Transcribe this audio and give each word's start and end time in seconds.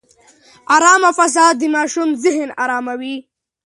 ارامه 0.75 1.11
فضا 1.17 1.45
د 1.59 1.61
ماشوم 1.75 2.09
ذهن 2.23 2.49
اراموي. 2.63 3.15